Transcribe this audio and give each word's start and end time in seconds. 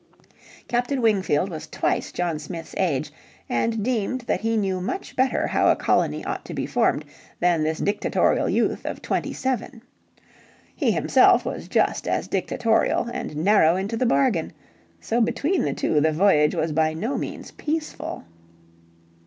Captain 0.67 0.99
Wingfield 0.99 1.47
was 1.49 1.67
twice 1.67 2.11
John 2.11 2.39
Smith's 2.39 2.73
age, 2.75 3.13
and 3.47 3.83
deemed 3.83 4.21
that 4.21 4.41
he 4.41 4.57
knew 4.57 4.81
much 4.81 5.15
better 5.15 5.45
how 5.45 5.69
a 5.69 5.75
colony 5.75 6.25
ought 6.25 6.43
to 6.45 6.55
be 6.55 6.65
formed 6.65 7.05
than 7.39 7.61
this 7.61 7.77
dictatorial 7.77 8.49
youth 8.49 8.83
of 8.83 9.03
twenty 9.03 9.31
seven. 9.31 9.83
He 10.75 10.89
himself 10.89 11.45
was 11.45 11.67
just 11.67 12.07
as 12.07 12.27
dictatorial 12.27 13.11
and 13.13 13.37
narrow 13.43 13.75
into 13.75 13.95
the 13.95 14.07
bargain. 14.07 14.53
So 14.99 15.21
between 15.21 15.61
the 15.61 15.73
two 15.75 16.01
the 16.01 16.11
voyage 16.11 16.55
was 16.55 16.71
by 16.71 16.95
no 16.95 17.15
means 17.15 17.51
peaceful. 17.51 18.23